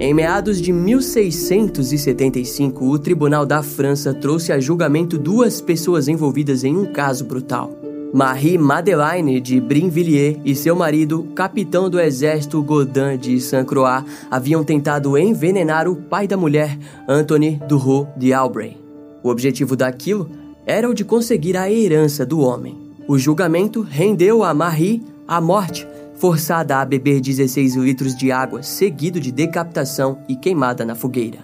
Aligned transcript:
Em 0.00 0.14
meados 0.14 0.62
de 0.62 0.72
1675, 0.72 2.84
o 2.84 2.96
Tribunal 3.00 3.44
da 3.44 3.64
França 3.64 4.14
trouxe 4.14 4.52
a 4.52 4.60
julgamento 4.60 5.18
duas 5.18 5.60
pessoas 5.60 6.06
envolvidas 6.06 6.62
em 6.62 6.76
um 6.76 6.92
caso 6.92 7.24
brutal. 7.24 7.72
Marie 8.14 8.56
Madeleine 8.56 9.40
de 9.40 9.60
Brinvilliers 9.60 10.38
e 10.44 10.54
seu 10.54 10.76
marido, 10.76 11.24
capitão 11.34 11.90
do 11.90 11.98
exército 11.98 12.62
Godin 12.62 13.18
de 13.20 13.40
Saint-Croix, 13.40 14.04
haviam 14.30 14.62
tentado 14.62 15.18
envenenar 15.18 15.88
o 15.88 15.96
pai 15.96 16.28
da 16.28 16.36
mulher, 16.36 16.78
Anthony 17.08 17.60
Duroux 17.68 18.06
de 18.16 18.32
Albray. 18.32 18.76
O 19.20 19.28
objetivo 19.28 19.74
daquilo 19.74 20.30
era 20.64 20.88
o 20.88 20.94
de 20.94 21.04
conseguir 21.04 21.56
a 21.56 21.68
herança 21.68 22.24
do 22.24 22.38
homem. 22.38 22.78
O 23.08 23.18
julgamento 23.18 23.80
rendeu 23.80 24.44
a 24.44 24.54
Marie 24.54 25.02
a 25.26 25.40
morte 25.40 25.87
forçada 26.18 26.78
a 26.78 26.84
beber 26.84 27.20
16 27.20 27.76
litros 27.76 28.16
de 28.16 28.32
água, 28.32 28.62
seguido 28.62 29.20
de 29.20 29.30
decapitação 29.30 30.18
e 30.28 30.34
queimada 30.34 30.84
na 30.84 30.94
fogueira. 30.94 31.38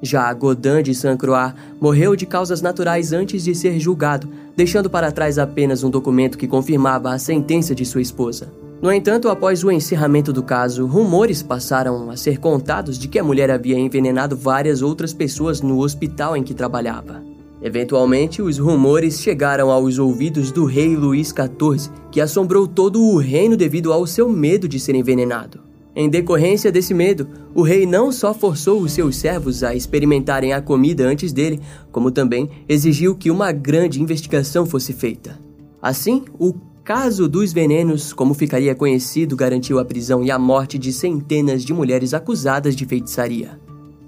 Já 0.00 0.32
Godin 0.32 0.82
de 0.82 0.94
Saint-Croix 0.94 1.54
morreu 1.80 2.14
de 2.14 2.24
causas 2.24 2.62
naturais 2.62 3.12
antes 3.12 3.42
de 3.42 3.54
ser 3.54 3.80
julgado, 3.80 4.28
deixando 4.56 4.88
para 4.88 5.10
trás 5.10 5.38
apenas 5.38 5.82
um 5.82 5.90
documento 5.90 6.38
que 6.38 6.46
confirmava 6.46 7.12
a 7.12 7.18
sentença 7.18 7.74
de 7.74 7.84
sua 7.84 8.02
esposa. 8.02 8.52
No 8.80 8.92
entanto, 8.92 9.28
após 9.28 9.64
o 9.64 9.72
encerramento 9.72 10.32
do 10.32 10.42
caso, 10.42 10.86
rumores 10.86 11.42
passaram 11.42 12.10
a 12.10 12.16
ser 12.16 12.38
contados 12.38 12.96
de 12.96 13.08
que 13.08 13.18
a 13.18 13.24
mulher 13.24 13.50
havia 13.50 13.76
envenenado 13.76 14.36
várias 14.36 14.82
outras 14.82 15.12
pessoas 15.12 15.60
no 15.60 15.80
hospital 15.80 16.36
em 16.36 16.44
que 16.44 16.54
trabalhava. 16.54 17.20
Eventualmente, 17.60 18.40
os 18.40 18.58
rumores 18.58 19.20
chegaram 19.20 19.70
aos 19.70 19.98
ouvidos 19.98 20.52
do 20.52 20.64
rei 20.64 20.94
Luís 20.94 21.28
XIV, 21.28 21.90
que 22.10 22.20
assombrou 22.20 22.68
todo 22.68 23.02
o 23.02 23.18
reino 23.18 23.56
devido 23.56 23.92
ao 23.92 24.06
seu 24.06 24.28
medo 24.28 24.68
de 24.68 24.78
ser 24.78 24.94
envenenado. 24.94 25.60
Em 25.94 26.08
decorrência 26.08 26.70
desse 26.70 26.94
medo, 26.94 27.28
o 27.52 27.62
rei 27.62 27.84
não 27.84 28.12
só 28.12 28.32
forçou 28.32 28.80
os 28.80 28.92
seus 28.92 29.16
servos 29.16 29.64
a 29.64 29.74
experimentarem 29.74 30.52
a 30.52 30.62
comida 30.62 31.04
antes 31.04 31.32
dele, 31.32 31.60
como 31.90 32.12
também 32.12 32.48
exigiu 32.68 33.16
que 33.16 33.32
uma 33.32 33.50
grande 33.50 34.00
investigação 34.00 34.64
fosse 34.64 34.92
feita. 34.92 35.40
Assim, 35.82 36.24
o 36.38 36.54
caso 36.84 37.28
dos 37.28 37.52
venenos, 37.52 38.12
como 38.12 38.32
ficaria 38.32 38.76
conhecido, 38.76 39.34
garantiu 39.34 39.80
a 39.80 39.84
prisão 39.84 40.22
e 40.22 40.30
a 40.30 40.38
morte 40.38 40.78
de 40.78 40.92
centenas 40.92 41.64
de 41.64 41.72
mulheres 41.72 42.14
acusadas 42.14 42.76
de 42.76 42.86
feitiçaria. 42.86 43.58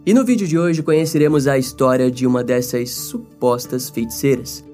E 0.05 0.15
no 0.15 0.25
vídeo 0.25 0.49
de 0.49 0.59
hoje 0.59 0.83
conheceremos 0.83 1.47
a 1.47 1.59
história 1.59 2.11
de 2.11 2.27
uma 2.27 2.43
dessas 2.43 2.91
supostas 2.91 3.91
feiticeiras. 3.91 4.65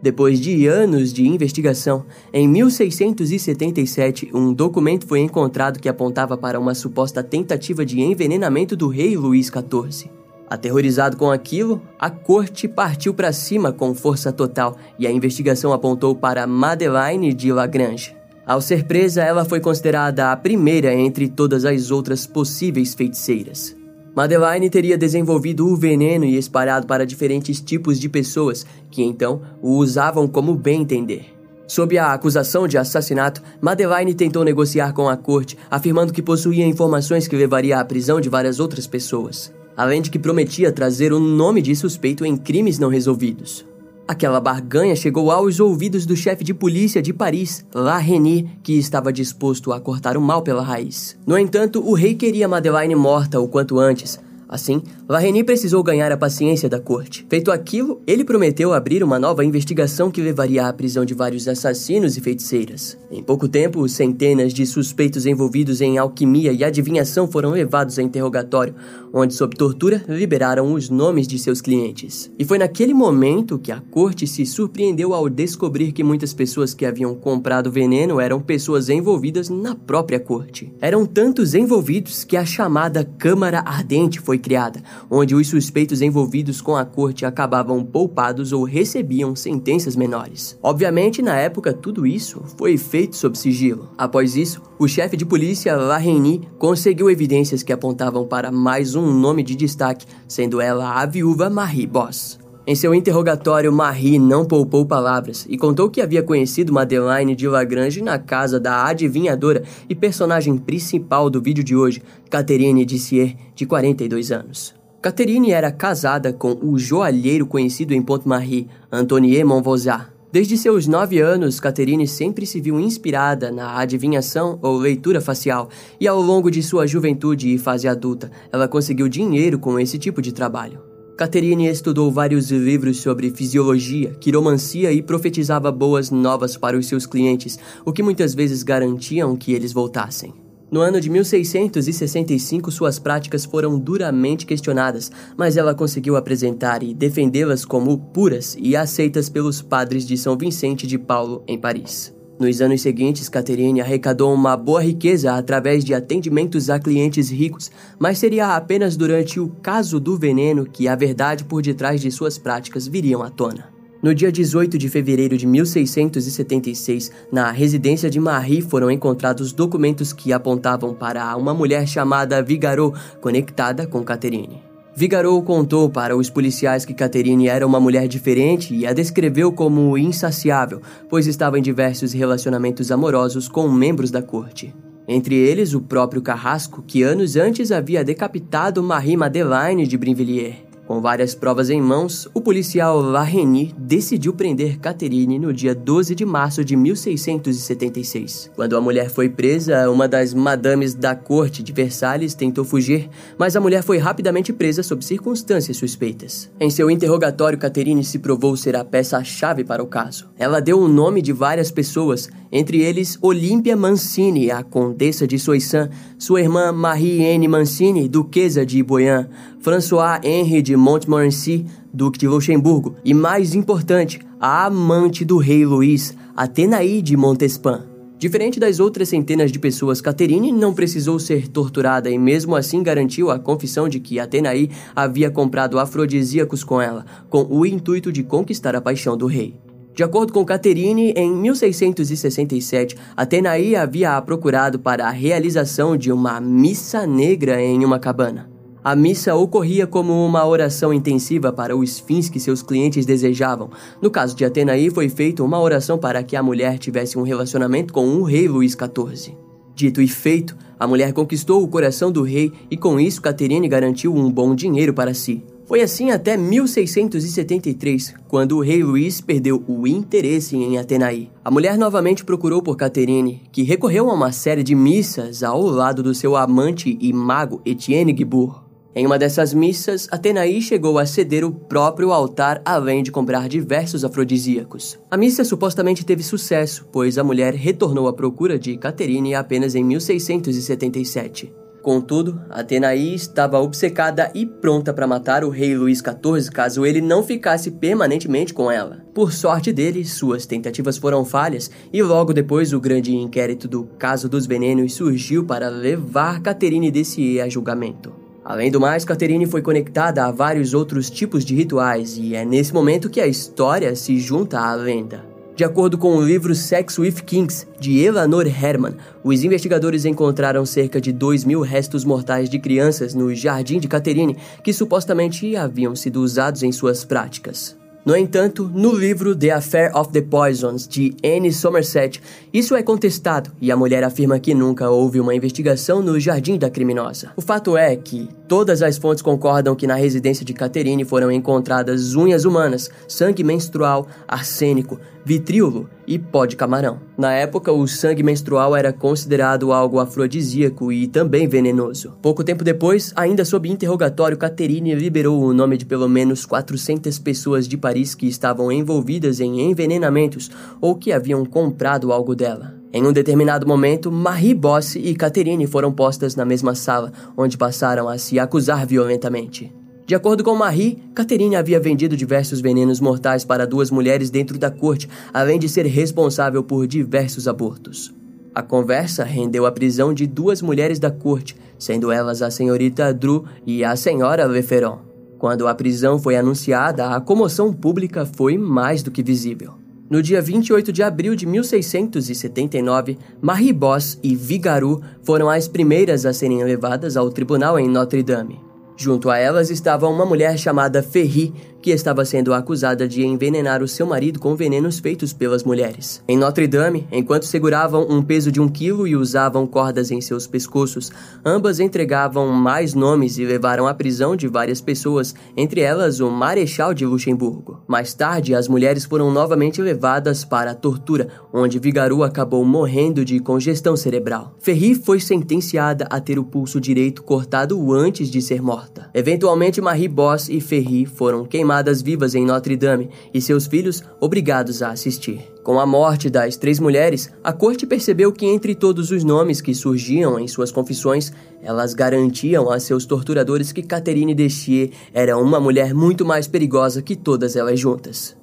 Depois 0.00 0.40
de 0.40 0.66
anos 0.66 1.12
de 1.12 1.26
investigação, 1.26 2.06
em 2.32 2.48
1677, 2.48 4.30
um 4.34 4.52
documento 4.52 5.06
foi 5.06 5.20
encontrado 5.20 5.78
que 5.78 5.88
apontava 5.88 6.36
para 6.36 6.58
uma 6.58 6.74
suposta 6.74 7.22
tentativa 7.22 7.84
de 7.84 8.00
envenenamento 8.00 8.74
do 8.74 8.88
rei 8.88 9.16
Luís 9.16 9.46
XIV. 9.46 10.10
Aterrorizado 10.48 11.16
com 11.16 11.30
aquilo, 11.30 11.80
a 11.98 12.08
corte 12.10 12.68
partiu 12.68 13.12
para 13.12 13.32
cima 13.32 13.72
com 13.72 13.94
força 13.94 14.32
total 14.32 14.76
e 14.98 15.06
a 15.06 15.10
investigação 15.10 15.72
apontou 15.72 16.14
para 16.14 16.46
Madeleine 16.46 17.32
de 17.32 17.50
Lagrange. 17.52 18.23
Ao 18.46 18.60
ser 18.60 18.84
presa, 18.84 19.22
ela 19.22 19.44
foi 19.44 19.58
considerada 19.58 20.30
a 20.30 20.36
primeira 20.36 20.92
entre 20.94 21.28
todas 21.28 21.64
as 21.64 21.90
outras 21.90 22.26
possíveis 22.26 22.94
feiticeiras. 22.94 23.74
Madeline 24.14 24.68
teria 24.70 24.98
desenvolvido 24.98 25.66
o 25.66 25.76
veneno 25.76 26.24
e 26.24 26.36
espalhado 26.36 26.86
para 26.86 27.06
diferentes 27.06 27.60
tipos 27.60 27.98
de 27.98 28.08
pessoas, 28.08 28.64
que 28.90 29.02
então 29.02 29.42
o 29.60 29.76
usavam 29.76 30.28
como 30.28 30.54
bem 30.54 30.82
entender. 30.82 31.34
Sob 31.66 31.96
a 31.96 32.12
acusação 32.12 32.68
de 32.68 32.76
assassinato, 32.76 33.42
Madeline 33.60 34.14
tentou 34.14 34.44
negociar 34.44 34.92
com 34.92 35.08
a 35.08 35.16
corte, 35.16 35.56
afirmando 35.70 36.12
que 36.12 36.22
possuía 36.22 36.66
informações 36.66 37.26
que 37.26 37.34
levaria 37.34 37.80
à 37.80 37.84
prisão 37.84 38.20
de 38.20 38.28
várias 38.28 38.60
outras 38.60 38.86
pessoas, 38.86 39.52
além 39.74 40.02
de 40.02 40.10
que 40.10 40.18
prometia 40.18 40.70
trazer 40.70 41.12
o 41.12 41.18
nome 41.18 41.62
de 41.62 41.74
suspeito 41.74 42.24
em 42.24 42.36
crimes 42.36 42.78
não 42.78 42.90
resolvidos. 42.90 43.64
Aquela 44.06 44.38
barganha 44.38 44.94
chegou 44.94 45.30
aos 45.30 45.58
ouvidos 45.60 46.04
do 46.04 46.14
chefe 46.14 46.44
de 46.44 46.52
polícia 46.52 47.00
de 47.00 47.10
Paris, 47.10 47.64
La 47.74 47.96
Renie, 47.96 48.50
que 48.62 48.74
estava 48.74 49.10
disposto 49.10 49.72
a 49.72 49.80
cortar 49.80 50.14
o 50.14 50.20
mal 50.20 50.42
pela 50.42 50.62
raiz. 50.62 51.16
No 51.26 51.38
entanto, 51.38 51.82
o 51.82 51.94
rei 51.94 52.14
queria 52.14 52.46
Madeleine 52.46 52.94
morta 52.94 53.40
o 53.40 53.48
quanto 53.48 53.78
antes, 53.78 54.20
Assim, 54.48 54.82
Varreni 55.08 55.42
precisou 55.42 55.82
ganhar 55.82 56.12
a 56.12 56.16
paciência 56.16 56.68
da 56.68 56.78
corte. 56.78 57.26
Feito 57.28 57.50
aquilo, 57.50 58.00
ele 58.06 58.24
prometeu 58.24 58.72
abrir 58.72 59.02
uma 59.02 59.18
nova 59.18 59.44
investigação 59.44 60.10
que 60.10 60.20
levaria 60.20 60.66
à 60.66 60.72
prisão 60.72 61.04
de 61.04 61.14
vários 61.14 61.48
assassinos 61.48 62.16
e 62.16 62.20
feiticeiras. 62.20 62.96
Em 63.10 63.22
pouco 63.22 63.48
tempo, 63.48 63.88
centenas 63.88 64.52
de 64.52 64.66
suspeitos 64.66 65.26
envolvidos 65.26 65.80
em 65.80 65.98
alquimia 65.98 66.52
e 66.52 66.64
adivinhação 66.64 67.26
foram 67.26 67.50
levados 67.50 67.98
a 67.98 68.02
interrogatório, 68.02 68.74
onde, 69.12 69.34
sob 69.34 69.56
tortura, 69.56 70.04
liberaram 70.08 70.72
os 70.72 70.88
nomes 70.90 71.26
de 71.26 71.38
seus 71.38 71.60
clientes. 71.60 72.30
E 72.38 72.44
foi 72.44 72.58
naquele 72.58 72.92
momento 72.92 73.58
que 73.58 73.72
a 73.72 73.80
corte 73.90 74.26
se 74.26 74.44
surpreendeu 74.44 75.14
ao 75.14 75.28
descobrir 75.28 75.92
que 75.92 76.02
muitas 76.04 76.32
pessoas 76.32 76.74
que 76.74 76.86
haviam 76.86 77.14
comprado 77.14 77.70
veneno 77.70 78.20
eram 78.20 78.40
pessoas 78.40 78.88
envolvidas 78.88 79.48
na 79.48 79.74
própria 79.74 80.20
corte. 80.20 80.72
Eram 80.80 81.06
tantos 81.06 81.54
envolvidos 81.54 82.24
que 82.24 82.36
a 82.36 82.44
chamada 82.44 83.04
Câmara 83.04 83.60
Ardente 83.60 84.20
foi 84.20 84.33
foi 84.34 84.38
criada, 84.38 84.82
onde 85.08 85.34
os 85.34 85.46
suspeitos 85.46 86.02
envolvidos 86.02 86.60
com 86.60 86.74
a 86.74 86.84
corte 86.84 87.24
acabavam 87.24 87.84
poupados 87.84 88.52
ou 88.52 88.64
recebiam 88.64 89.36
sentenças 89.36 89.94
menores. 89.94 90.58
Obviamente, 90.62 91.22
na 91.22 91.36
época, 91.36 91.72
tudo 91.72 92.06
isso 92.06 92.42
foi 92.58 92.76
feito 92.76 93.14
sob 93.16 93.38
sigilo. 93.38 93.90
Após 93.96 94.34
isso, 94.34 94.60
o 94.78 94.88
chefe 94.88 95.16
de 95.16 95.24
polícia, 95.24 95.76
Larreni, 95.76 96.48
conseguiu 96.58 97.08
evidências 97.08 97.62
que 97.62 97.72
apontavam 97.72 98.26
para 98.26 98.50
mais 98.50 98.96
um 98.96 99.06
nome 99.12 99.42
de 99.44 99.54
destaque, 99.54 100.06
sendo 100.26 100.60
ela 100.60 101.00
a 101.00 101.06
viúva 101.06 101.48
Marie 101.48 101.86
Boss. 101.86 102.43
Em 102.66 102.74
seu 102.74 102.94
interrogatório, 102.94 103.70
Marie 103.70 104.18
não 104.18 104.46
poupou 104.46 104.86
palavras 104.86 105.46
e 105.50 105.58
contou 105.58 105.90
que 105.90 106.00
havia 106.00 106.22
conhecido 106.22 106.72
Madeleine 106.72 107.36
de 107.36 107.46
Lagrange 107.46 108.00
na 108.00 108.18
casa 108.18 108.58
da 108.58 108.86
adivinhadora 108.86 109.62
e 109.86 109.94
personagem 109.94 110.56
principal 110.56 111.28
do 111.28 111.42
vídeo 111.42 111.62
de 111.62 111.76
hoje, 111.76 112.02
Catherine 112.30 112.82
Dissier, 112.86 113.36
de 113.54 113.66
42 113.66 114.32
anos. 114.32 114.74
Catherine 115.02 115.52
era 115.52 115.70
casada 115.70 116.32
com 116.32 116.58
o 116.62 116.78
joalheiro 116.78 117.44
conhecido 117.46 117.92
em 117.92 118.00
Pont-Marie, 118.00 118.66
Antonier 118.90 119.44
Monvozat. 119.44 120.06
Desde 120.32 120.56
seus 120.56 120.86
nove 120.86 121.20
anos, 121.20 121.60
Catherine 121.60 122.08
sempre 122.08 122.46
se 122.46 122.62
viu 122.62 122.80
inspirada 122.80 123.52
na 123.52 123.78
adivinhação 123.78 124.58
ou 124.62 124.78
leitura 124.78 125.20
facial, 125.20 125.68
e 126.00 126.08
ao 126.08 126.18
longo 126.18 126.50
de 126.50 126.62
sua 126.62 126.86
juventude 126.86 127.52
e 127.52 127.58
fase 127.58 127.86
adulta, 127.86 128.30
ela 128.50 128.66
conseguiu 128.66 129.06
dinheiro 129.06 129.58
com 129.58 129.78
esse 129.78 129.98
tipo 129.98 130.22
de 130.22 130.32
trabalho. 130.32 130.93
Catherine 131.16 131.68
estudou 131.68 132.10
vários 132.10 132.50
livros 132.50 132.96
sobre 132.96 133.30
fisiologia, 133.30 134.10
quiromancia 134.20 134.90
e 134.92 135.00
profetizava 135.00 135.70
boas 135.70 136.10
novas 136.10 136.56
para 136.56 136.76
os 136.76 136.88
seus 136.88 137.06
clientes, 137.06 137.56
o 137.84 137.92
que 137.92 138.02
muitas 138.02 138.34
vezes 138.34 138.64
garantiam 138.64 139.36
que 139.36 139.52
eles 139.52 139.72
voltassem. 139.72 140.34
No 140.72 140.80
ano 140.80 141.00
de 141.00 141.08
1665, 141.08 142.70
suas 142.72 142.98
práticas 142.98 143.44
foram 143.44 143.78
duramente 143.78 144.44
questionadas, 144.44 145.12
mas 145.36 145.56
ela 145.56 145.72
conseguiu 145.72 146.16
apresentar 146.16 146.82
e 146.82 146.92
defendê-las 146.92 147.64
como 147.64 147.96
puras 147.96 148.56
e 148.58 148.74
aceitas 148.74 149.28
pelos 149.28 149.62
padres 149.62 150.04
de 150.04 150.16
São 150.16 150.36
Vicente 150.36 150.84
de 150.84 150.98
Paulo, 150.98 151.44
em 151.46 151.56
Paris. 151.56 152.13
Nos 152.38 152.60
anos 152.60 152.82
seguintes, 152.82 153.28
Catherine 153.28 153.80
arrecadou 153.80 154.34
uma 154.34 154.56
boa 154.56 154.82
riqueza 154.82 155.34
através 155.34 155.84
de 155.84 155.94
atendimentos 155.94 156.68
a 156.68 156.80
clientes 156.80 157.30
ricos, 157.30 157.70
mas 157.98 158.18
seria 158.18 158.56
apenas 158.56 158.96
durante 158.96 159.38
o 159.38 159.50
caso 159.62 160.00
do 160.00 160.16
veneno 160.18 160.66
que 160.66 160.88
a 160.88 160.96
verdade 160.96 161.44
por 161.44 161.62
detrás 161.62 162.00
de 162.00 162.10
suas 162.10 162.36
práticas 162.36 162.88
viriam 162.88 163.22
à 163.22 163.30
tona. 163.30 163.72
No 164.02 164.14
dia 164.14 164.30
18 164.30 164.76
de 164.76 164.88
fevereiro 164.88 165.38
de 165.38 165.46
1676, 165.46 167.10
na 167.32 167.50
residência 167.50 168.10
de 168.10 168.20
Marie 168.20 168.60
foram 168.60 168.90
encontrados 168.90 169.52
documentos 169.52 170.12
que 170.12 170.32
apontavam 170.32 170.92
para 170.92 171.34
uma 171.36 171.54
mulher 171.54 171.86
chamada 171.86 172.42
Vigarot, 172.42 172.94
conectada 173.20 173.86
com 173.86 174.02
Catherine. 174.02 174.73
Vigarou 174.96 175.42
contou 175.42 175.90
para 175.90 176.16
os 176.16 176.30
policiais 176.30 176.84
que 176.84 176.94
Catherine 176.94 177.48
era 177.48 177.66
uma 177.66 177.80
mulher 177.80 178.06
diferente 178.06 178.72
e 178.72 178.86
a 178.86 178.92
descreveu 178.92 179.50
como 179.50 179.98
insaciável, 179.98 180.80
pois 181.08 181.26
estava 181.26 181.58
em 181.58 181.62
diversos 181.62 182.12
relacionamentos 182.12 182.92
amorosos 182.92 183.48
com 183.48 183.68
membros 183.68 184.12
da 184.12 184.22
corte. 184.22 184.72
Entre 185.08 185.34
eles, 185.34 185.74
o 185.74 185.80
próprio 185.80 186.22
Carrasco, 186.22 186.82
que 186.86 187.02
anos 187.02 187.34
antes 187.34 187.72
havia 187.72 188.04
decapitado 188.04 188.82
Marie 188.82 189.16
Madeleine 189.16 189.84
de 189.84 189.98
Brinvilliers. 189.98 190.73
Com 190.86 191.00
várias 191.00 191.34
provas 191.34 191.70
em 191.70 191.80
mãos, 191.80 192.28
o 192.34 192.42
policial 192.42 193.00
Larreny 193.00 193.74
decidiu 193.78 194.34
prender 194.34 194.78
Catherine 194.78 195.38
no 195.38 195.50
dia 195.50 195.74
12 195.74 196.14
de 196.14 196.26
março 196.26 196.62
de 196.62 196.76
1676. 196.76 198.50
Quando 198.54 198.76
a 198.76 198.80
mulher 198.82 199.08
foi 199.08 199.30
presa, 199.30 199.90
uma 199.90 200.06
das 200.06 200.34
madames 200.34 200.92
da 200.92 201.14
corte 201.14 201.62
de 201.62 201.72
Versalhes 201.72 202.34
tentou 202.34 202.66
fugir, 202.66 203.08
mas 203.38 203.56
a 203.56 203.60
mulher 203.60 203.82
foi 203.82 203.96
rapidamente 203.96 204.52
presa 204.52 204.82
sob 204.82 205.02
circunstâncias 205.02 205.78
suspeitas. 205.78 206.50
Em 206.60 206.68
seu 206.68 206.90
interrogatório, 206.90 207.58
Catherine 207.58 208.04
se 208.04 208.18
provou 208.18 208.54
ser 208.54 208.76
a 208.76 208.84
peça-chave 208.84 209.64
para 209.64 209.82
o 209.82 209.86
caso. 209.86 210.28
Ela 210.38 210.60
deu 210.60 210.78
o 210.78 210.88
nome 210.88 211.22
de 211.22 211.32
várias 211.32 211.70
pessoas, 211.70 212.28
entre 212.52 212.82
eles 212.82 213.18
Olímpia 213.22 213.74
Mancini, 213.74 214.50
a 214.50 214.62
condessa 214.62 215.26
de 215.26 215.38
Soissons, 215.38 215.88
sua 216.18 216.42
irmã 216.42 216.70
Marie-Anne 216.72 217.48
Mancini, 217.48 218.06
duquesa 218.06 218.66
de 218.66 218.82
Boyan, 218.82 219.28
François 219.64 220.20
Henri 220.22 220.60
de 220.60 220.76
Montmorency, 220.76 221.64
duque 221.90 222.18
de 222.18 222.28
Luxemburgo, 222.28 222.96
e 223.02 223.14
mais 223.14 223.54
importante, 223.54 224.20
a 224.38 224.66
amante 224.66 225.24
do 225.24 225.38
rei 225.38 225.64
Luís, 225.64 226.14
Atenaí 226.36 227.00
de 227.00 227.16
Montespan. 227.16 227.86
Diferente 228.18 228.60
das 228.60 228.78
outras 228.78 229.08
centenas 229.08 229.50
de 229.50 229.58
pessoas, 229.58 230.02
Caterine 230.02 230.52
não 230.52 230.74
precisou 230.74 231.18
ser 231.18 231.48
torturada 231.48 232.10
e 232.10 232.18
mesmo 232.18 232.54
assim 232.54 232.82
garantiu 232.82 233.30
a 233.30 233.38
confissão 233.38 233.88
de 233.88 234.00
que 234.00 234.20
Atenaí 234.20 234.70
havia 234.94 235.30
comprado 235.30 235.78
afrodisíacos 235.78 236.62
com 236.62 236.78
ela, 236.78 237.06
com 237.30 237.46
o 237.48 237.64
intuito 237.64 238.12
de 238.12 238.22
conquistar 238.22 238.76
a 238.76 238.82
paixão 238.82 239.16
do 239.16 239.26
rei. 239.26 239.56
De 239.94 240.02
acordo 240.02 240.30
com 240.30 240.44
Caterine, 240.44 241.14
em 241.16 241.34
1667, 241.34 242.98
Atenaí 243.16 243.74
havia 243.74 244.14
a 244.14 244.20
procurado 244.20 244.78
para 244.78 245.06
a 245.06 245.10
realização 245.10 245.96
de 245.96 246.12
uma 246.12 246.38
missa 246.38 247.06
negra 247.06 247.62
em 247.62 247.82
uma 247.82 247.98
cabana. 247.98 248.52
A 248.84 248.94
missa 248.94 249.34
ocorria 249.34 249.86
como 249.86 250.12
uma 250.26 250.46
oração 250.46 250.92
intensiva 250.92 251.50
para 251.50 251.74
os 251.74 251.98
fins 251.98 252.28
que 252.28 252.38
seus 252.38 252.62
clientes 252.62 253.06
desejavam. 253.06 253.70
No 254.02 254.10
caso 254.10 254.36
de 254.36 254.44
Atenaí, 254.44 254.90
foi 254.90 255.08
feita 255.08 255.42
uma 255.42 255.58
oração 255.58 255.96
para 255.96 256.22
que 256.22 256.36
a 256.36 256.42
mulher 256.42 256.76
tivesse 256.76 257.18
um 257.18 257.22
relacionamento 257.22 257.94
com 257.94 258.06
o 258.06 258.24
rei 258.24 258.46
Luís 258.46 258.72
XIV. 258.72 259.34
Dito 259.74 260.02
e 260.02 260.06
feito, 260.06 260.54
a 260.78 260.86
mulher 260.86 261.14
conquistou 261.14 261.62
o 261.62 261.68
coração 261.68 262.12
do 262.12 262.22
rei 262.22 262.52
e 262.70 262.76
com 262.76 263.00
isso 263.00 263.22
Caterine 263.22 263.66
garantiu 263.68 264.14
um 264.14 264.30
bom 264.30 264.54
dinheiro 264.54 264.92
para 264.92 265.14
si. 265.14 265.42
Foi 265.64 265.80
assim 265.80 266.10
até 266.10 266.36
1673, 266.36 268.14
quando 268.28 268.58
o 268.58 268.60
rei 268.60 268.82
Luís 268.82 269.22
perdeu 269.22 269.64
o 269.66 269.86
interesse 269.86 270.56
em 270.56 270.76
Atenaí. 270.76 271.30
A 271.42 271.50
mulher 271.50 271.78
novamente 271.78 272.22
procurou 272.22 272.62
por 272.62 272.76
Caterine, 272.76 273.40
que 273.50 273.62
recorreu 273.62 274.10
a 274.10 274.14
uma 274.14 274.30
série 274.30 274.62
de 274.62 274.74
missas 274.74 275.42
ao 275.42 275.62
lado 275.62 276.02
do 276.02 276.14
seu 276.14 276.36
amante 276.36 276.98
e 277.00 277.14
mago 277.14 277.62
Etienne 277.64 278.12
Guibourg. 278.12 278.63
Em 278.96 279.04
uma 279.04 279.18
dessas 279.18 279.52
missas, 279.52 280.06
Atenaí 280.08 280.62
chegou 280.62 281.00
a 281.00 281.06
ceder 281.06 281.44
o 281.44 281.50
próprio 281.50 282.12
altar 282.12 282.62
além 282.64 283.02
de 283.02 283.10
comprar 283.10 283.48
diversos 283.48 284.04
afrodisíacos. 284.04 285.00
A 285.10 285.16
missa 285.16 285.42
supostamente 285.42 286.06
teve 286.06 286.22
sucesso, 286.22 286.86
pois 286.92 287.18
a 287.18 287.24
mulher 287.24 287.54
retornou 287.54 288.06
à 288.06 288.12
procura 288.12 288.56
de 288.56 288.76
Caterine 288.76 289.34
apenas 289.34 289.74
em 289.74 289.82
1677. 289.82 291.52
Contudo, 291.82 292.40
Atenaí 292.48 293.14
estava 293.14 293.60
obcecada 293.60 294.30
e 294.32 294.46
pronta 294.46 294.94
para 294.94 295.08
matar 295.08 295.44
o 295.44 295.50
rei 295.50 295.76
Luís 295.76 295.98
XIV 295.98 296.50
caso 296.50 296.86
ele 296.86 297.00
não 297.00 297.22
ficasse 297.22 297.72
permanentemente 297.72 298.54
com 298.54 298.70
ela. 298.70 299.04
Por 299.12 299.32
sorte 299.32 299.72
dele, 299.72 300.04
suas 300.04 300.46
tentativas 300.46 300.96
foram 300.96 301.24
falhas 301.24 301.68
e 301.92 302.00
logo 302.00 302.32
depois 302.32 302.72
o 302.72 302.80
grande 302.80 303.14
inquérito 303.14 303.66
do 303.66 303.84
caso 303.98 304.28
dos 304.28 304.46
venenos 304.46 304.94
surgiu 304.94 305.44
para 305.44 305.68
levar 305.68 306.40
Caterine 306.40 306.92
Dessier 306.92 307.44
a 307.44 307.48
julgamento. 307.48 308.23
Além 308.44 308.70
do 308.70 308.78
mais, 308.78 309.06
Catherine 309.06 309.46
foi 309.46 309.62
conectada 309.62 310.26
a 310.26 310.30
vários 310.30 310.74
outros 310.74 311.08
tipos 311.08 311.44
de 311.44 311.54
rituais, 311.54 312.18
e 312.18 312.34
é 312.34 312.44
nesse 312.44 312.74
momento 312.74 313.08
que 313.08 313.20
a 313.20 313.26
história 313.26 313.96
se 313.96 314.18
junta 314.18 314.60
à 314.60 314.74
lenda. 314.74 315.24
De 315.56 315.64
acordo 315.64 315.96
com 315.96 316.16
o 316.16 316.22
livro 316.22 316.54
Sex 316.54 316.98
with 316.98 317.22
Kings, 317.24 317.66
de 317.78 318.00
Eleanor 318.00 318.44
Herman, 318.46 318.96
os 319.22 319.44
investigadores 319.44 320.04
encontraram 320.04 320.66
cerca 320.66 321.00
de 321.00 321.12
2 321.12 321.44
mil 321.44 321.60
restos 321.60 322.04
mortais 322.04 322.50
de 322.50 322.58
crianças 322.58 323.14
no 323.14 323.32
jardim 323.32 323.78
de 323.78 323.86
Catherine 323.86 324.36
que 324.64 324.72
supostamente 324.72 325.54
haviam 325.56 325.94
sido 325.94 326.20
usados 326.20 326.64
em 326.64 326.72
suas 326.72 327.04
práticas. 327.04 327.76
No 328.04 328.14
entanto, 328.14 328.70
no 328.70 328.92
livro 328.94 329.34
The 329.34 329.50
Affair 329.50 329.96
of 329.96 330.12
the 330.12 330.20
Poisons, 330.20 330.86
de 330.86 331.16
Anne 331.24 331.50
Somerset, 331.50 332.20
isso 332.52 332.76
é 332.76 332.82
contestado 332.82 333.50
e 333.62 333.72
a 333.72 333.76
mulher 333.76 334.04
afirma 334.04 334.38
que 334.38 334.52
nunca 334.52 334.90
houve 334.90 335.18
uma 335.18 335.34
investigação 335.34 336.02
no 336.02 336.20
Jardim 336.20 336.58
da 336.58 336.68
Criminosa. 336.68 337.32
O 337.34 337.40
fato 337.40 337.78
é 337.78 337.96
que 337.96 338.28
todas 338.46 338.82
as 338.82 338.98
fontes 338.98 339.22
concordam 339.22 339.74
que 339.74 339.86
na 339.86 339.94
residência 339.94 340.44
de 340.44 340.52
Catherine 340.52 341.04
foram 341.04 341.30
encontradas 341.30 342.14
unhas 342.14 342.44
humanas, 342.44 342.90
sangue 343.08 343.42
menstrual, 343.42 344.06
arsênico, 344.26 344.98
vitríolo 345.24 345.88
e 346.06 346.18
pó 346.18 346.44
de 346.44 346.54
camarão. 346.54 347.00
Na 347.16 347.32
época, 347.32 347.72
o 347.72 347.86
sangue 347.88 348.22
menstrual 348.22 348.76
era 348.76 348.92
considerado 348.92 349.72
algo 349.72 349.98
afrodisíaco 349.98 350.92
e 350.92 351.06
também 351.06 351.48
venenoso. 351.48 352.12
Pouco 352.20 352.44
tempo 352.44 352.62
depois, 352.62 353.12
ainda 353.16 353.44
sob 353.44 353.68
interrogatório, 353.68 354.36
Catherine 354.36 354.94
liberou 354.94 355.42
o 355.42 355.54
nome 355.54 355.78
de 355.78 355.86
pelo 355.86 356.08
menos 356.08 356.44
400 356.44 357.18
pessoas 357.18 357.66
de 357.66 357.76
Paris 357.76 358.14
que 358.14 358.26
estavam 358.26 358.70
envolvidas 358.70 359.40
em 359.40 359.60
envenenamentos 359.70 360.50
ou 360.80 360.94
que 360.94 361.12
haviam 361.12 361.44
comprado 361.46 362.12
algo 362.12 362.34
dela. 362.34 362.83
Em 362.94 363.04
um 363.04 363.12
determinado 363.12 363.66
momento, 363.66 364.08
Marie 364.12 364.54
Boss 364.54 364.94
e 364.94 365.16
Catherine 365.16 365.66
foram 365.66 365.90
postas 365.90 366.36
na 366.36 366.44
mesma 366.44 366.76
sala, 366.76 367.12
onde 367.36 367.58
passaram 367.58 368.08
a 368.08 368.16
se 368.18 368.38
acusar 368.38 368.86
violentamente. 368.86 369.74
De 370.06 370.14
acordo 370.14 370.44
com 370.44 370.54
Marie, 370.54 371.02
Catherine 371.12 371.56
havia 371.56 371.80
vendido 371.80 372.16
diversos 372.16 372.60
venenos 372.60 373.00
mortais 373.00 373.44
para 373.44 373.66
duas 373.66 373.90
mulheres 373.90 374.30
dentro 374.30 374.56
da 374.56 374.70
corte, 374.70 375.08
além 375.32 375.58
de 375.58 375.68
ser 375.68 375.86
responsável 375.86 376.62
por 376.62 376.86
diversos 376.86 377.48
abortos. 377.48 378.14
A 378.54 378.62
conversa 378.62 379.24
rendeu 379.24 379.66
a 379.66 379.72
prisão 379.72 380.14
de 380.14 380.24
duas 380.24 380.62
mulheres 380.62 381.00
da 381.00 381.10
corte, 381.10 381.56
sendo 381.76 382.12
elas 382.12 382.42
a 382.42 382.50
senhorita 382.50 383.12
Drew 383.12 383.44
e 383.66 383.82
a 383.82 383.96
senhora 383.96 384.46
Leferon. 384.46 384.98
Quando 385.36 385.66
a 385.66 385.74
prisão 385.74 386.16
foi 386.16 386.36
anunciada, 386.36 387.08
a 387.08 387.20
comoção 387.20 387.72
pública 387.72 388.24
foi 388.24 388.56
mais 388.56 389.02
do 389.02 389.10
que 389.10 389.20
visível. 389.20 389.83
No 390.14 390.22
dia 390.22 390.40
28 390.40 390.92
de 390.92 391.02
abril 391.02 391.34
de 391.34 391.44
1679, 391.44 393.18
Marie 393.42 393.72
Boss 393.72 394.16
e 394.22 394.36
Vigarou 394.36 395.02
foram 395.24 395.50
as 395.50 395.66
primeiras 395.66 396.24
a 396.24 396.32
serem 396.32 396.62
levadas 396.62 397.16
ao 397.16 397.28
tribunal 397.30 397.80
em 397.80 397.88
Notre-Dame. 397.88 398.73
Junto 398.96 399.28
a 399.28 399.38
elas 399.38 399.70
estava 399.70 400.08
uma 400.08 400.24
mulher 400.24 400.56
chamada 400.56 401.02
Ferri, 401.02 401.52
que 401.84 401.90
estava 401.90 402.24
sendo 402.24 402.54
acusada 402.54 403.06
de 403.06 403.26
envenenar 403.26 403.82
o 403.82 403.88
seu 403.88 404.06
marido 404.06 404.40
com 404.40 404.56
venenos 404.56 404.98
feitos 405.00 405.34
pelas 405.34 405.64
mulheres. 405.64 406.22
Em 406.26 406.34
Notre 406.34 406.66
Dame, 406.66 407.06
enquanto 407.12 407.44
seguravam 407.44 408.06
um 408.08 408.22
peso 408.22 408.50
de 408.50 408.58
um 408.58 408.68
quilo 408.68 409.06
e 409.06 409.14
usavam 409.14 409.66
cordas 409.66 410.10
em 410.10 410.18
seus 410.18 410.46
pescoços, 410.46 411.12
ambas 411.44 411.80
entregavam 411.80 412.48
mais 412.48 412.94
nomes 412.94 413.36
e 413.36 413.44
levaram 413.44 413.86
à 413.86 413.92
prisão 413.92 414.34
de 414.34 414.48
várias 414.48 414.80
pessoas, 414.80 415.34
entre 415.54 415.82
elas 415.82 416.20
o 416.20 416.30
Marechal 416.30 416.94
de 416.94 417.04
Luxemburgo. 417.04 417.82
Mais 417.86 418.14
tarde, 418.14 418.54
as 418.54 418.66
mulheres 418.66 419.04
foram 419.04 419.30
novamente 419.30 419.82
levadas 419.82 420.42
para 420.42 420.70
a 420.70 420.74
tortura, 420.74 421.28
onde 421.52 421.78
Vigarou 421.78 422.24
acabou 422.24 422.64
morrendo 422.64 423.26
de 423.26 423.38
congestão 423.40 423.94
cerebral. 423.94 424.54
Ferri 424.58 424.94
foi 424.94 425.20
sentenciada 425.20 426.06
a 426.08 426.18
ter 426.18 426.38
o 426.38 426.44
pulso 426.44 426.80
direito 426.80 427.22
cortado 427.22 427.92
antes 427.92 428.30
de 428.30 428.40
ser 428.40 428.62
morta. 428.62 428.83
Eventualmente, 429.12 429.80
Marie 429.80 430.08
Boss 430.08 430.48
e 430.48 430.60
Ferri 430.60 431.06
foram 431.06 431.44
queimadas 431.44 432.02
vivas 432.02 432.34
em 432.34 432.44
Notre 432.44 432.76
Dame 432.76 433.10
e 433.32 433.40
seus 433.40 433.66
filhos 433.66 434.02
obrigados 434.20 434.82
a 434.82 434.90
assistir. 434.90 435.40
Com 435.62 435.80
a 435.80 435.86
morte 435.86 436.28
das 436.28 436.56
três 436.56 436.78
mulheres, 436.78 437.32
a 437.42 437.52
corte 437.52 437.86
percebeu 437.86 438.30
que 438.32 438.44
entre 438.44 438.74
todos 438.74 439.10
os 439.10 439.24
nomes 439.24 439.60
que 439.60 439.74
surgiam 439.74 440.38
em 440.38 440.46
suas 440.46 440.70
confissões, 440.70 441.32
elas 441.62 441.94
garantiam 441.94 442.70
a 442.70 442.78
seus 442.78 443.06
torturadores 443.06 443.72
que 443.72 443.82
Catherine 443.82 444.34
Dechier 444.34 444.90
era 445.12 445.38
uma 445.38 445.58
mulher 445.58 445.94
muito 445.94 446.24
mais 446.24 446.46
perigosa 446.46 447.00
que 447.00 447.16
todas 447.16 447.56
elas 447.56 447.80
juntas. 447.80 448.36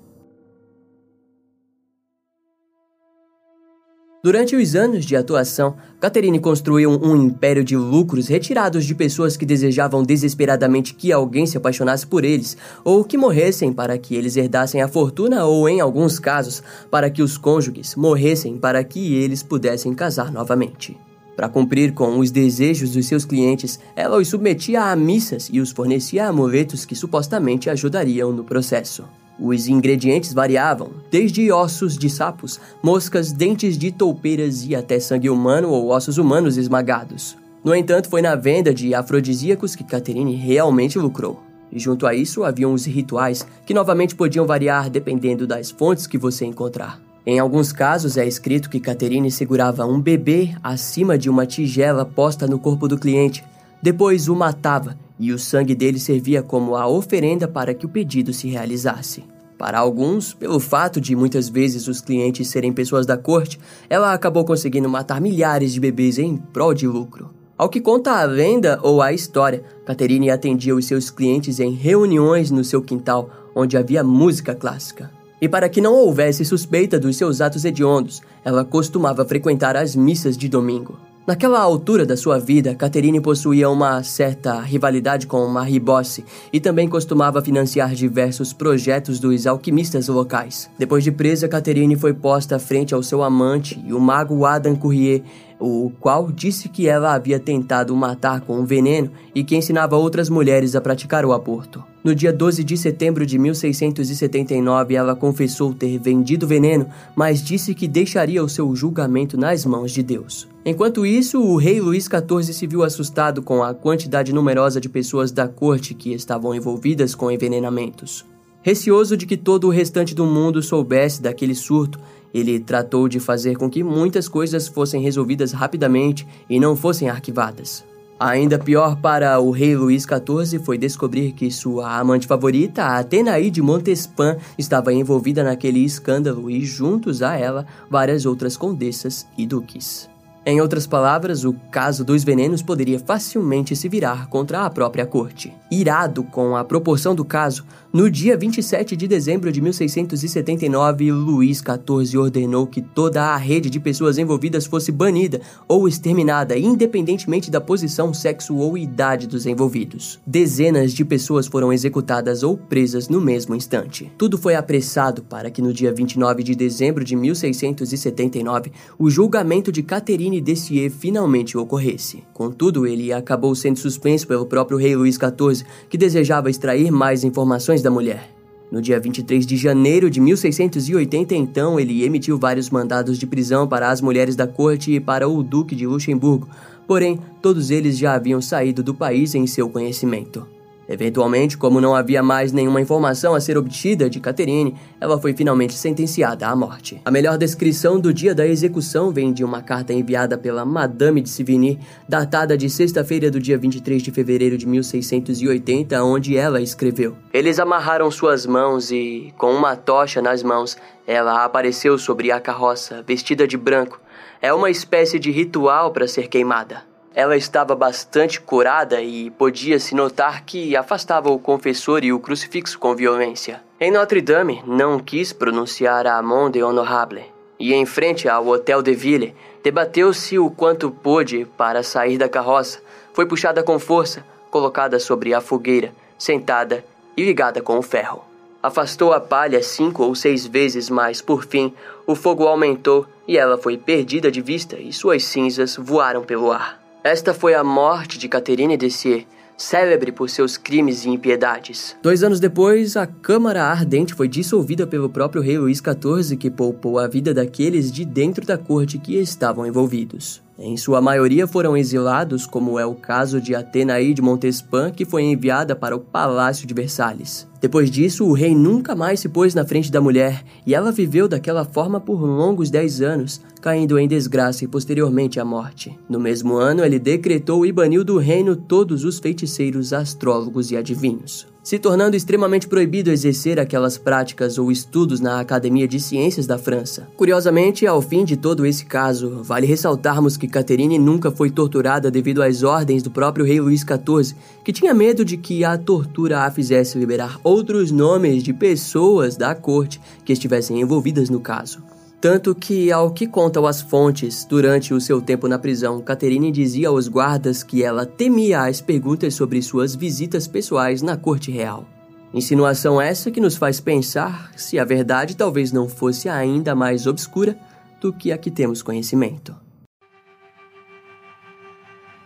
Durante 4.23 4.55
os 4.55 4.75
anos 4.75 5.03
de 5.03 5.15
atuação, 5.15 5.75
Catherine 5.99 6.39
construiu 6.39 6.91
um 6.91 7.15
império 7.15 7.63
de 7.63 7.75
lucros 7.75 8.27
retirados 8.27 8.85
de 8.85 8.93
pessoas 8.93 9.35
que 9.35 9.47
desejavam 9.47 10.03
desesperadamente 10.03 10.93
que 10.93 11.11
alguém 11.11 11.47
se 11.47 11.57
apaixonasse 11.57 12.05
por 12.05 12.23
eles, 12.23 12.55
ou 12.83 13.03
que 13.03 13.17
morressem 13.17 13.73
para 13.73 13.97
que 13.97 14.13
eles 14.13 14.37
herdassem 14.37 14.79
a 14.79 14.87
fortuna, 14.87 15.43
ou, 15.45 15.67
em 15.67 15.81
alguns 15.81 16.19
casos, 16.19 16.61
para 16.91 17.09
que 17.09 17.23
os 17.23 17.35
cônjuges 17.35 17.95
morressem 17.95 18.59
para 18.59 18.83
que 18.83 19.15
eles 19.15 19.41
pudessem 19.41 19.91
casar 19.95 20.31
novamente. 20.31 20.95
Para 21.35 21.49
cumprir 21.49 21.91
com 21.91 22.19
os 22.19 22.29
desejos 22.29 22.91
dos 22.91 23.07
seus 23.07 23.25
clientes, 23.25 23.79
ela 23.95 24.19
os 24.19 24.27
submetia 24.27 24.83
a 24.83 24.95
missas 24.95 25.49
e 25.51 25.59
os 25.59 25.71
fornecia 25.71 26.27
amuletos 26.27 26.85
que 26.85 26.95
supostamente 26.95 27.71
ajudariam 27.71 28.31
no 28.31 28.43
processo. 28.43 29.03
Os 29.43 29.67
ingredientes 29.67 30.33
variavam, 30.33 30.91
desde 31.09 31.51
ossos 31.51 31.97
de 31.97 32.11
sapos, 32.11 32.59
moscas, 32.83 33.31
dentes 33.31 33.75
de 33.75 33.91
toupeiras 33.91 34.63
e 34.67 34.75
até 34.75 34.99
sangue 34.99 35.31
humano 35.31 35.71
ou 35.71 35.89
ossos 35.89 36.19
humanos 36.19 36.57
esmagados. 36.57 37.35
No 37.63 37.73
entanto, 37.73 38.07
foi 38.07 38.21
na 38.21 38.35
venda 38.35 38.71
de 38.71 38.93
afrodisíacos 38.93 39.75
que 39.75 39.83
Catherine 39.83 40.35
realmente 40.35 40.99
lucrou. 40.99 41.41
E 41.71 41.79
junto 41.79 42.05
a 42.05 42.13
isso 42.13 42.43
haviam 42.43 42.71
os 42.71 42.85
rituais, 42.85 43.43
que 43.65 43.73
novamente 43.73 44.13
podiam 44.15 44.45
variar 44.45 44.91
dependendo 44.91 45.47
das 45.47 45.71
fontes 45.71 46.05
que 46.05 46.19
você 46.19 46.45
encontrar. 46.45 47.01
Em 47.25 47.39
alguns 47.39 47.71
casos 47.71 48.17
é 48.17 48.27
escrito 48.27 48.69
que 48.69 48.79
Caterine 48.79 49.31
segurava 49.31 49.87
um 49.87 49.99
bebê 49.99 50.53
acima 50.61 51.17
de 51.17 51.31
uma 51.31 51.47
tigela 51.47 52.05
posta 52.05 52.45
no 52.45 52.59
corpo 52.59 52.87
do 52.87 52.97
cliente, 52.97 53.43
depois 53.81 54.27
o 54.27 54.35
matava 54.35 54.95
e 55.19 55.31
o 55.31 55.39
sangue 55.39 55.73
dele 55.73 55.99
servia 55.99 56.43
como 56.43 56.75
a 56.75 56.87
oferenda 56.87 57.47
para 57.47 57.73
que 57.73 57.87
o 57.87 57.89
pedido 57.89 58.33
se 58.33 58.47
realizasse. 58.47 59.30
Para 59.61 59.77
alguns, 59.77 60.33
pelo 60.33 60.59
fato 60.59 60.99
de 60.99 61.15
muitas 61.15 61.47
vezes 61.47 61.87
os 61.87 62.01
clientes 62.01 62.47
serem 62.47 62.73
pessoas 62.73 63.05
da 63.05 63.15
corte, 63.15 63.59
ela 63.87 64.11
acabou 64.11 64.43
conseguindo 64.43 64.89
matar 64.89 65.21
milhares 65.21 65.71
de 65.71 65.79
bebês 65.79 66.17
em 66.17 66.35
prol 66.35 66.73
de 66.73 66.87
lucro. 66.87 67.29
Ao 67.55 67.69
que 67.69 67.79
conta 67.79 68.09
a 68.13 68.23
lenda 68.23 68.79
ou 68.81 69.03
a 69.03 69.13
história, 69.13 69.63
Caterine 69.85 70.31
atendia 70.31 70.75
os 70.75 70.85
seus 70.87 71.11
clientes 71.11 71.59
em 71.59 71.73
reuniões 71.73 72.49
no 72.49 72.63
seu 72.63 72.81
quintal, 72.81 73.29
onde 73.53 73.77
havia 73.77 74.03
música 74.03 74.55
clássica. 74.55 75.11
E 75.39 75.47
para 75.47 75.69
que 75.69 75.79
não 75.79 75.93
houvesse 75.93 76.43
suspeita 76.43 76.99
dos 76.99 77.15
seus 77.15 77.39
atos 77.39 77.63
hediondos, 77.63 78.19
ela 78.43 78.65
costumava 78.65 79.23
frequentar 79.25 79.77
as 79.77 79.95
missas 79.95 80.35
de 80.35 80.49
domingo. 80.49 80.97
Naquela 81.25 81.59
altura 81.59 82.03
da 82.03 82.17
sua 82.17 82.39
vida, 82.39 82.73
Caterine 82.73 83.21
possuía 83.21 83.69
uma 83.69 84.01
certa 84.01 84.59
rivalidade 84.59 85.27
com 85.27 85.47
Marie 85.47 85.79
Bosse 85.79 86.25
e 86.51 86.59
também 86.59 86.89
costumava 86.89 87.43
financiar 87.43 87.93
diversos 87.93 88.53
projetos 88.53 89.19
dos 89.19 89.45
alquimistas 89.45 90.07
locais. 90.07 90.67
Depois 90.79 91.03
de 91.03 91.11
presa, 91.11 91.47
Caterine 91.47 91.95
foi 91.95 92.11
posta 92.11 92.57
frente 92.57 92.95
ao 92.95 93.03
seu 93.03 93.21
amante 93.21 93.79
e 93.85 93.93
o 93.93 93.99
mago 93.99 94.45
Adam 94.45 94.75
Courrier 94.75 95.21
o 95.61 95.91
qual 95.99 96.31
disse 96.31 96.67
que 96.67 96.87
ela 96.87 97.13
havia 97.13 97.39
tentado 97.39 97.95
matar 97.95 98.41
com 98.41 98.59
um 98.59 98.65
veneno 98.65 99.11
e 99.33 99.43
que 99.43 99.55
ensinava 99.55 99.95
outras 99.95 100.29
mulheres 100.29 100.75
a 100.75 100.81
praticar 100.81 101.23
o 101.23 101.31
aborto. 101.31 101.83
No 102.03 102.15
dia 102.15 102.33
12 102.33 102.63
de 102.63 102.75
setembro 102.75 103.25
de 103.27 103.37
1679, 103.37 104.95
ela 104.95 105.15
confessou 105.15 105.71
ter 105.71 105.99
vendido 105.99 106.47
veneno, 106.47 106.87
mas 107.15 107.43
disse 107.43 107.75
que 107.75 107.87
deixaria 107.87 108.43
o 108.43 108.49
seu 108.49 108.75
julgamento 108.75 109.37
nas 109.37 109.63
mãos 109.65 109.91
de 109.91 110.01
Deus. 110.01 110.47
Enquanto 110.65 111.05
isso, 111.05 111.39
o 111.39 111.57
rei 111.57 111.79
Luís 111.79 112.05
XIV 112.05 112.53
se 112.53 112.65
viu 112.65 112.83
assustado 112.83 113.43
com 113.43 113.61
a 113.61 113.73
quantidade 113.75 114.33
numerosa 114.33 114.81
de 114.81 114.89
pessoas 114.89 115.31
da 115.31 115.47
corte 115.47 115.93
que 115.93 116.11
estavam 116.11 116.55
envolvidas 116.55 117.13
com 117.13 117.29
envenenamentos. 117.29 118.25
Receoso 118.63 119.17
de 119.17 119.25
que 119.25 119.37
todo 119.37 119.65
o 119.65 119.71
restante 119.71 120.13
do 120.13 120.25
mundo 120.25 120.61
soubesse 120.61 121.19
daquele 121.19 121.55
surto, 121.55 121.99
ele 122.33 122.59
tratou 122.59 123.07
de 123.07 123.19
fazer 123.19 123.57
com 123.57 123.69
que 123.69 123.83
muitas 123.83 124.27
coisas 124.27 124.67
fossem 124.67 125.01
resolvidas 125.01 125.51
rapidamente 125.51 126.27
e 126.49 126.59
não 126.59 126.75
fossem 126.75 127.09
arquivadas. 127.09 127.83
Ainda 128.19 128.59
pior 128.59 128.97
para 128.97 129.39
o 129.39 129.49
rei 129.49 129.75
Luís 129.75 130.03
XIV 130.03 130.59
foi 130.59 130.77
descobrir 130.77 131.31
que 131.31 131.49
sua 131.49 131.97
amante 131.97 132.27
favorita, 132.27 132.83
Atenaí 132.83 133.49
de 133.49 133.63
Montespan, 133.63 134.37
estava 134.59 134.93
envolvida 134.93 135.43
naquele 135.43 135.83
escândalo 135.83 136.47
e, 136.47 136.63
juntos 136.63 137.23
a 137.23 137.35
ela, 137.35 137.65
várias 137.89 138.27
outras 138.27 138.55
condessas 138.55 139.25
e 139.35 139.47
duques. 139.47 140.10
Em 140.43 140.59
outras 140.59 140.87
palavras, 140.87 141.45
o 141.45 141.53
caso 141.69 142.03
dos 142.03 142.23
venenos 142.23 142.63
poderia 142.63 142.97
facilmente 142.97 143.75
se 143.75 143.87
virar 143.87 144.27
contra 144.27 144.65
a 144.65 144.69
própria 144.71 145.05
corte. 145.05 145.53
Irado 145.69 146.23
com 146.23 146.55
a 146.55 146.63
proporção 146.63 147.13
do 147.13 147.23
caso, 147.23 147.63
no 147.93 148.09
dia 148.09 148.35
27 148.35 148.95
de 148.97 149.07
dezembro 149.07 149.51
de 149.51 149.61
1679, 149.61 151.11
Luís 151.11 151.59
XIV 151.59 152.17
ordenou 152.17 152.65
que 152.65 152.81
toda 152.81 153.21
a 153.21 153.37
rede 153.37 153.69
de 153.69 153.79
pessoas 153.79 154.17
envolvidas 154.17 154.65
fosse 154.65 154.91
banida 154.91 155.41
ou 155.67 155.87
exterminada, 155.87 156.57
independentemente 156.57 157.51
da 157.51 157.61
posição, 157.61 158.11
sexo 158.11 158.55
ou 158.55 158.75
idade 158.75 159.27
dos 159.27 159.45
envolvidos. 159.45 160.19
Dezenas 160.25 160.91
de 160.91 161.05
pessoas 161.05 161.45
foram 161.45 161.71
executadas 161.71 162.41
ou 162.41 162.57
presas 162.57 163.07
no 163.07 163.21
mesmo 163.21 163.53
instante. 163.53 164.11
Tudo 164.17 164.39
foi 164.39 164.55
apressado 164.55 165.21
para 165.21 165.51
que 165.51 165.61
no 165.61 165.71
dia 165.71 165.93
29 165.93 166.41
de 166.41 166.55
dezembro 166.55 167.03
de 167.03 167.15
1679, 167.15 168.71
o 168.97 169.07
julgamento 169.07 169.71
de 169.71 169.83
Caterine 169.83 170.30
Eugêne 170.31 170.39
Dessier 170.39 170.89
finalmente 170.89 171.57
ocorresse. 171.57 172.23
Contudo, 172.33 172.87
ele 172.87 173.11
acabou 173.11 173.53
sendo 173.53 173.77
suspenso 173.77 174.25
pelo 174.25 174.45
próprio 174.45 174.77
rei 174.77 174.95
Luís 174.95 175.15
XIV, 175.15 175.65
que 175.89 175.97
desejava 175.97 176.49
extrair 176.49 176.89
mais 176.89 177.25
informações 177.25 177.81
da 177.81 177.91
mulher. 177.91 178.29
No 178.71 178.81
dia 178.81 178.97
23 178.97 179.45
de 179.45 179.57
janeiro 179.57 180.09
de 180.09 180.21
1680, 180.21 181.35
então, 181.35 181.77
ele 181.77 182.05
emitiu 182.05 182.37
vários 182.37 182.69
mandados 182.69 183.17
de 183.19 183.27
prisão 183.27 183.67
para 183.67 183.89
as 183.89 183.99
mulheres 183.99 184.35
da 184.35 184.47
corte 184.47 184.93
e 184.93 184.99
para 185.01 185.27
o 185.27 185.43
Duque 185.43 185.75
de 185.75 185.85
Luxemburgo, 185.85 186.47
porém, 186.87 187.19
todos 187.41 187.69
eles 187.69 187.97
já 187.97 188.13
haviam 188.13 188.41
saído 188.41 188.81
do 188.81 188.93
país 188.93 189.35
em 189.35 189.45
seu 189.45 189.67
conhecimento. 189.67 190.47
Eventualmente, 190.91 191.57
como 191.57 191.79
não 191.79 191.95
havia 191.95 192.21
mais 192.21 192.51
nenhuma 192.51 192.81
informação 192.81 193.33
a 193.33 193.39
ser 193.39 193.57
obtida 193.57 194.09
de 194.09 194.19
Catherine, 194.19 194.75
ela 194.99 195.17
foi 195.17 195.33
finalmente 195.33 195.73
sentenciada 195.73 196.45
à 196.45 196.53
morte. 196.53 197.01
A 197.05 197.09
melhor 197.09 197.37
descrição 197.37 197.97
do 197.97 198.13
dia 198.13 198.35
da 198.35 198.45
execução 198.45 199.09
vem 199.09 199.31
de 199.31 199.41
uma 199.41 199.61
carta 199.61 199.93
enviada 199.93 200.37
pela 200.37 200.65
Madame 200.65 201.21
de 201.21 201.29
Sivigny, 201.29 201.79
datada 202.09 202.57
de 202.57 202.69
sexta-feira 202.69 203.31
do 203.31 203.39
dia 203.39 203.57
23 203.57 204.03
de 204.03 204.11
fevereiro 204.11 204.57
de 204.57 204.67
1680, 204.67 206.03
onde 206.03 206.35
ela 206.35 206.59
escreveu: 206.59 207.15
Eles 207.33 207.57
amarraram 207.57 208.11
suas 208.11 208.45
mãos 208.45 208.91
e, 208.91 209.33
com 209.37 209.53
uma 209.53 209.77
tocha 209.77 210.21
nas 210.21 210.43
mãos, 210.43 210.75
ela 211.07 211.45
apareceu 211.45 211.97
sobre 211.97 212.33
a 212.33 212.39
carroça, 212.41 213.01
vestida 213.07 213.47
de 213.47 213.55
branco. 213.55 214.01
É 214.41 214.53
uma 214.53 214.69
espécie 214.69 215.17
de 215.17 215.31
ritual 215.31 215.91
para 215.91 216.05
ser 216.05 216.27
queimada. 216.27 216.90
Ela 217.13 217.35
estava 217.35 217.75
bastante 217.75 218.39
curada 218.39 219.01
e 219.01 219.29
podia-se 219.31 219.93
notar 219.93 220.45
que 220.45 220.75
afastava 220.77 221.29
o 221.29 221.37
confessor 221.37 222.05
e 222.05 222.13
o 222.13 222.19
crucifixo 222.19 222.79
com 222.79 222.95
violência. 222.95 223.61
Em 223.79 223.91
Notre 223.91 224.21
Dame, 224.21 224.63
não 224.65 224.97
quis 224.97 225.33
pronunciar 225.33 226.07
a 226.07 226.21
Monde 226.21 226.63
Honorable, 226.63 227.25
e 227.59 227.73
em 227.73 227.85
frente 227.85 228.29
ao 228.29 228.47
Hotel 228.47 228.81
de 228.81 228.93
Ville, 228.93 229.35
debateu-se 229.61 230.39
o 230.39 230.49
quanto 230.49 230.89
pôde 230.89 231.45
para 231.57 231.83
sair 231.83 232.17
da 232.17 232.29
carroça. 232.29 232.79
Foi 233.13 233.25
puxada 233.25 233.61
com 233.61 233.77
força, 233.77 234.25
colocada 234.49 234.97
sobre 234.97 235.33
a 235.33 235.41
fogueira, 235.41 235.91
sentada 236.17 236.85
e 237.17 237.25
ligada 237.25 237.61
com 237.61 237.77
o 237.77 237.81
ferro. 237.81 238.23
Afastou 238.63 239.11
a 239.11 239.19
palha 239.19 239.61
cinco 239.61 240.03
ou 240.03 240.15
seis 240.15 240.45
vezes, 240.45 240.89
mas, 240.89 241.21
por 241.21 241.43
fim, 241.43 241.73
o 242.07 242.15
fogo 242.15 242.47
aumentou 242.47 243.05
e 243.27 243.37
ela 243.37 243.57
foi 243.57 243.77
perdida 243.77 244.31
de 244.31 244.41
vista 244.41 244.77
e 244.77 244.93
suas 244.93 245.23
cinzas 245.25 245.75
voaram 245.75 246.23
pelo 246.23 246.51
ar. 246.51 246.80
Esta 247.03 247.33
foi 247.33 247.55
a 247.55 247.63
morte 247.63 248.19
de 248.19 248.27
Catherine 248.27 248.77
Dessier, 248.77 249.25
célebre 249.57 250.11
por 250.11 250.29
seus 250.29 250.55
crimes 250.55 251.03
e 251.03 251.09
impiedades. 251.09 251.95
Dois 251.99 252.21
anos 252.21 252.39
depois, 252.39 252.95
a 252.95 253.07
Câmara 253.07 253.63
Ardente 253.63 254.13
foi 254.13 254.27
dissolvida 254.27 254.85
pelo 254.85 255.09
próprio 255.09 255.41
rei 255.41 255.57
Luís 255.57 255.79
XIV, 255.79 256.37
que 256.37 256.51
poupou 256.51 256.99
a 256.99 257.07
vida 257.07 257.33
daqueles 257.33 257.91
de 257.91 258.05
dentro 258.05 258.45
da 258.45 258.55
corte 258.55 258.99
que 258.99 259.17
estavam 259.17 259.65
envolvidos. 259.65 260.43
Em 260.59 260.77
sua 260.77 261.01
maioria 261.01 261.47
foram 261.47 261.75
exilados, 261.75 262.45
como 262.45 262.77
é 262.77 262.85
o 262.85 262.93
caso 262.93 263.41
de 263.41 263.55
Atenaí 263.55 264.13
de 264.13 264.21
Montespan, 264.21 264.91
que 264.91 265.03
foi 265.03 265.23
enviada 265.23 265.75
para 265.75 265.95
o 265.95 265.99
Palácio 265.99 266.67
de 266.67 266.73
Versalhes. 266.75 267.49
Depois 267.61 267.91
disso, 267.91 268.25
o 268.25 268.33
rei 268.33 268.55
nunca 268.55 268.95
mais 268.95 269.19
se 269.19 269.29
pôs 269.29 269.53
na 269.53 269.63
frente 269.63 269.91
da 269.91 270.01
mulher, 270.01 270.43
e 270.65 270.73
ela 270.73 270.91
viveu 270.91 271.27
daquela 271.27 271.63
forma 271.63 271.99
por 271.99 272.19
longos 272.19 272.71
dez 272.71 273.01
anos, 273.01 273.39
caindo 273.61 273.99
em 273.99 274.07
desgraça 274.07 274.65
e 274.65 274.67
posteriormente 274.67 275.39
à 275.39 275.45
morte. 275.45 275.95
No 276.09 276.19
mesmo 276.19 276.55
ano, 276.55 276.83
ele 276.83 276.97
decretou 276.97 277.63
e 277.63 277.71
baniu 277.71 278.03
do 278.03 278.17
reino 278.17 278.55
todos 278.55 279.03
os 279.05 279.19
feiticeiros, 279.19 279.93
astrólogos 279.93 280.71
e 280.71 280.75
adivinhos 280.75 281.51
se 281.63 281.77
tornando 281.77 282.15
extremamente 282.15 282.67
proibido 282.67 283.11
exercer 283.11 283.59
aquelas 283.59 283.97
práticas 283.97 284.57
ou 284.57 284.71
estudos 284.71 285.19
na 285.19 285.39
Academia 285.39 285.87
de 285.87 285.99
Ciências 285.99 286.47
da 286.47 286.57
França. 286.57 287.07
Curiosamente, 287.15 287.85
ao 287.85 288.01
fim 288.01 288.25
de 288.25 288.35
todo 288.35 288.65
esse 288.65 288.85
caso, 288.85 289.41
vale 289.43 289.67
ressaltarmos 289.67 290.37
que 290.37 290.47
Catherine 290.47 290.97
nunca 290.97 291.29
foi 291.29 291.51
torturada 291.51 292.09
devido 292.09 292.41
às 292.41 292.63
ordens 292.63 293.03
do 293.03 293.11
próprio 293.11 293.45
rei 293.45 293.59
Luís 293.59 293.81
XIV, 293.81 294.35
que 294.63 294.73
tinha 294.73 294.93
medo 294.93 295.23
de 295.23 295.37
que 295.37 295.63
a 295.63 295.77
tortura 295.77 296.41
a 296.41 296.51
fizesse 296.51 296.97
liberar 296.97 297.39
outros 297.51 297.91
nomes 297.91 298.43
de 298.43 298.53
pessoas 298.53 299.35
da 299.35 299.53
corte 299.53 299.99
que 300.23 300.31
estivessem 300.31 300.79
envolvidas 300.79 301.29
no 301.29 301.41
caso. 301.41 301.83
Tanto 302.21 302.55
que, 302.55 302.91
ao 302.91 303.11
que 303.11 303.27
contam 303.27 303.65
as 303.65 303.81
fontes, 303.81 304.45
durante 304.45 304.93
o 304.93 305.01
seu 305.01 305.21
tempo 305.21 305.49
na 305.49 305.59
prisão, 305.59 305.99
Catherine 306.01 306.49
dizia 306.49 306.87
aos 306.87 307.09
guardas 307.09 307.61
que 307.61 307.83
ela 307.83 308.05
temia 308.05 308.61
as 308.61 308.79
perguntas 308.79 309.33
sobre 309.33 309.61
suas 309.61 309.95
visitas 309.95 310.47
pessoais 310.47 311.01
na 311.01 311.17
corte 311.17 311.51
real. 311.51 311.85
Insinuação 312.33 313.01
essa 313.01 313.29
que 313.29 313.41
nos 313.41 313.57
faz 313.57 313.81
pensar 313.81 314.53
se 314.55 314.79
a 314.79 314.85
verdade 314.85 315.35
talvez 315.35 315.73
não 315.73 315.89
fosse 315.89 316.29
ainda 316.29 316.73
mais 316.73 317.05
obscura 317.05 317.57
do 317.99 318.13
que 318.13 318.31
a 318.31 318.37
que 318.37 318.49
temos 318.49 318.81
conhecimento. 318.81 319.53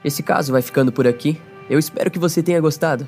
Esse 0.03 0.21
caso 0.21 0.51
vai 0.51 0.61
ficando 0.61 0.91
por 0.91 1.07
aqui. 1.07 1.41
Eu 1.67 1.79
espero 1.79 2.11
que 2.11 2.19
você 2.19 2.43
tenha 2.43 2.61
gostado. 2.61 3.07